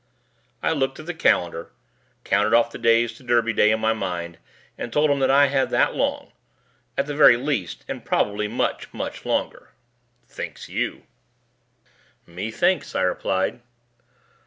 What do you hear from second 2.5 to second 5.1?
off the days to Derby Day in my mind and